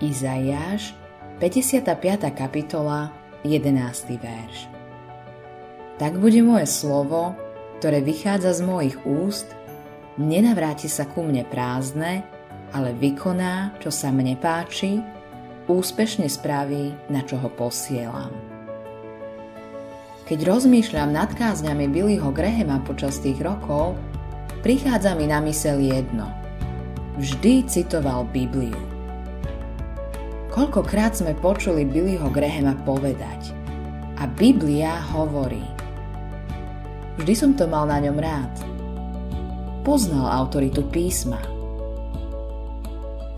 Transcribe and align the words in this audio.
Izaiáš, 0.00 0.96
55. 1.44 2.32
kapitola, 2.32 3.12
11. 3.44 4.16
verš. 4.16 4.64
Tak 6.00 6.16
bude 6.16 6.40
moje 6.40 6.64
slovo, 6.72 7.36
ktoré 7.76 8.00
vychádza 8.00 8.56
z 8.56 8.60
mojich 8.64 8.96
úst, 9.04 9.52
nenavráti 10.16 10.88
sa 10.88 11.04
ku 11.04 11.20
mne 11.20 11.44
prázdne, 11.44 12.24
ale 12.72 12.96
vykoná, 12.96 13.76
čo 13.76 13.92
sa 13.92 14.08
mne 14.08 14.40
páči, 14.40 15.04
úspešne 15.68 16.32
spraví, 16.32 16.96
na 17.12 17.20
čo 17.20 17.36
ho 17.36 17.52
posielam. 17.52 18.32
Keď 20.24 20.48
rozmýšľam 20.48 21.12
nad 21.12 21.28
kázňami 21.36 21.92
Billyho 21.92 22.32
Grahama 22.32 22.80
počas 22.88 23.20
tých 23.20 23.36
rokov, 23.44 24.00
prichádza 24.64 25.12
mi 25.12 25.28
na 25.28 25.44
mysel 25.44 25.76
jedno. 25.76 26.32
Vždy 27.20 27.68
citoval 27.68 28.24
Bibliu. 28.32 28.99
Koľkokrát 30.50 31.14
sme 31.14 31.38
počuli 31.38 31.86
Billyho 31.86 32.26
Grahama 32.26 32.74
povedať 32.82 33.54
a 34.18 34.26
Biblia 34.26 34.98
hovorí. 35.14 35.62
Vždy 37.22 37.34
som 37.38 37.54
to 37.54 37.70
mal 37.70 37.86
na 37.86 38.02
ňom 38.02 38.18
rád. 38.18 38.50
Poznal 39.86 40.26
autoritu 40.26 40.82
písma. 40.90 41.38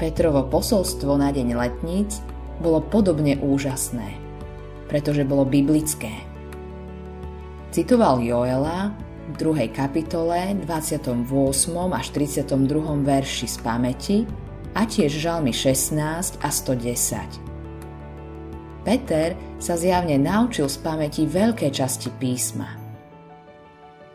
Petrovo 0.01 0.49
posolstvo 0.49 1.21
na 1.21 1.29
deň 1.29 1.53
letníc 1.53 2.25
bolo 2.65 2.81
podobne 2.81 3.37
úžasné, 3.45 4.17
pretože 4.89 5.29
bolo 5.29 5.45
biblické. 5.45 6.17
Citoval 7.77 8.25
Joela 8.25 8.89
v 9.29 9.35
2. 9.37 9.69
kapitole 9.69 10.57
28. 10.65 11.29
až 11.93 12.07
32. 12.09 12.57
verši 13.05 13.47
z 13.53 13.57
pamäti 13.61 14.19
a 14.73 14.89
tiež 14.89 15.13
žalmy 15.21 15.53
16 15.53 16.41
a 16.41 16.49
110. 16.49 17.53
Peter 18.83 19.39
sa 19.63 19.79
zjavne 19.79 20.19
naučil 20.19 20.67
z 20.67 20.77
pamäti 20.83 21.23
veľké 21.29 21.71
časti 21.71 22.11
písma. 22.19 22.75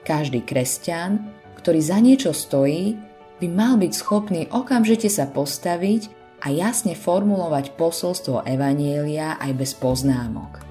Každý 0.04 0.44
kresťan, 0.44 1.24
ktorý 1.60 1.80
za 1.80 2.00
niečo 2.04 2.32
stojí, 2.36 3.00
by 3.38 3.48
mal 3.48 3.78
byť 3.80 3.94
schopný 3.94 4.42
okamžite 4.50 5.08
sa 5.08 5.30
postaviť 5.30 6.10
a 6.44 6.54
jasne 6.54 6.94
formulovať 6.94 7.78
posolstvo 7.78 8.46
Evanielia 8.46 9.38
aj 9.40 9.52
bez 9.58 9.72
poznámok. 9.78 10.62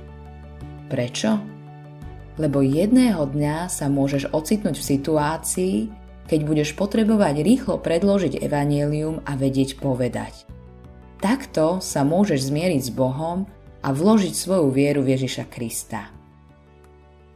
Prečo? 0.87 1.41
Lebo 2.37 2.61
jedného 2.61 3.25
dňa 3.27 3.73
sa 3.73 3.89
môžeš 3.89 4.31
ocitnúť 4.31 4.77
v 4.77 4.89
situácii, 4.93 5.77
keď 6.27 6.41
budeš 6.43 6.75
potrebovať 6.75 7.43
rýchlo 7.43 7.79
predložiť 7.79 8.43
evanelium 8.43 9.23
a 9.23 9.39
vedieť 9.39 9.79
povedať. 9.79 10.47
Takto 11.23 11.81
sa 11.81 12.05
môžeš 12.05 12.53
zmieriť 12.53 12.81
s 12.87 12.91
Bohom 12.93 13.49
a 13.81 13.89
vložiť 13.95 14.35
svoju 14.35 14.69
vieru 14.69 15.01
v 15.07 15.17
Ježiša 15.17 15.45
Krista. 15.49 16.13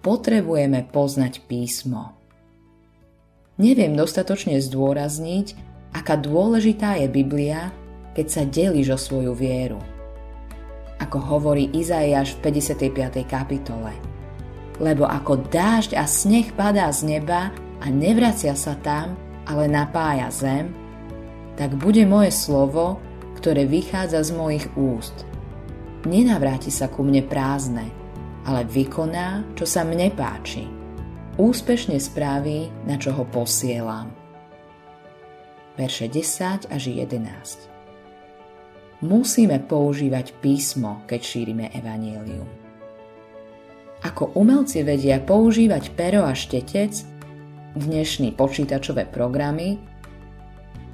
Potrebujeme 0.05 0.85
poznať 0.91 1.47
písmo. 1.47 2.17
Neviem 3.61 3.93
dostatočne 3.93 4.57
zdôrazniť, 4.57 5.53
aká 5.93 6.17
dôležitá 6.17 6.97
je 6.97 7.09
Biblia, 7.13 7.69
keď 8.17 8.27
sa 8.27 8.43
delíš 8.49 8.89
o 8.97 8.99
svoju 8.99 9.33
vieru. 9.37 9.81
Ako 11.01 11.17
hovorí 11.17 11.69
Izaiáš 11.73 12.37
v 12.41 12.53
55. 12.65 13.25
kapitole. 13.29 13.93
Lebo 14.81 15.05
ako 15.05 15.45
dážď 15.49 15.97
a 16.01 16.05
sneh 16.09 16.53
padá 16.57 16.89
z 16.93 17.17
neba 17.17 17.53
a 17.81 17.89
nevracia 17.89 18.53
sa 18.57 18.77
tam, 18.81 19.17
ale 19.49 19.67
napája 19.67 20.29
zem, 20.29 20.73
tak 21.57 21.77
bude 21.77 22.05
moje 22.05 22.33
slovo, 22.33 23.01
ktoré 23.41 23.65
vychádza 23.65 24.21
z 24.25 24.31
mojich 24.37 24.67
úst. 24.77 25.25
Nenavráti 26.05 26.73
sa 26.73 26.89
ku 26.89 27.05
mne 27.05 27.25
prázdne, 27.25 27.89
ale 28.49 28.65
vykoná, 28.65 29.45
čo 29.57 29.69
sa 29.69 29.85
mne 29.85 30.09
páči. 30.13 30.65
Úspešne 31.41 31.97
spraví, 32.01 32.69
na 32.85 33.01
čo 33.01 33.17
ho 33.17 33.25
posielam. 33.29 34.13
Verše 35.77 36.09
10 36.13 36.69
až 36.69 36.83
11 36.93 37.71
Musíme 39.01 39.57
používať 39.65 40.37
písmo, 40.45 41.01
keď 41.09 41.21
šírime 41.25 41.73
evanielium. 41.73 42.45
Ako 44.05 44.37
umelci 44.37 44.85
vedia 44.85 45.21
používať 45.21 45.97
pero 45.97 46.25
a 46.29 46.37
štetec, 46.37 47.20
dnešní 47.77 48.35
počítačové 48.35 49.07
programy, 49.07 49.79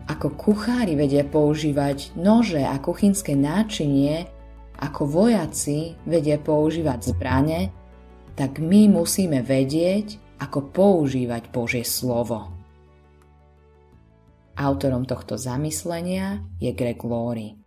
ako 0.06 0.38
kuchári 0.38 0.94
vedia 0.94 1.26
používať 1.26 2.14
nože 2.14 2.62
a 2.62 2.78
kuchynské 2.78 3.34
náčinie, 3.34 4.30
ako 4.78 5.08
vojaci 5.08 5.96
vedia 6.06 6.38
používať 6.38 7.16
zbrane, 7.16 7.60
tak 8.36 8.60
my 8.60 8.92
musíme 8.92 9.40
vedieť, 9.40 10.20
ako 10.36 10.68
používať 10.68 11.48
Božie 11.48 11.82
slovo. 11.82 12.52
Autorom 14.56 15.08
tohto 15.08 15.40
zamyslenia 15.40 16.44
je 16.60 16.72
Greg 16.76 17.00
Laurie. 17.00 17.65